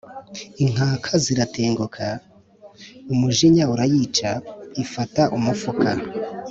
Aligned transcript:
Inkanka 0.63 1.11
ziratenguka 1.23 2.05
umujinya 3.13 3.63
urayica, 3.73 4.29
ifata 4.83 5.21
umufuka 5.37 5.89